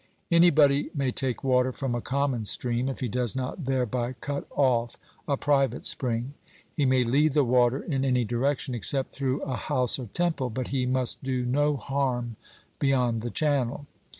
[0.31, 4.97] Anybody may take water from a common stream, if he does not thereby cut off
[5.27, 6.33] a private spring;
[6.75, 10.69] he may lead the water in any direction, except through a house or temple, but
[10.69, 12.35] he must do no harm
[12.79, 13.85] beyond the channel.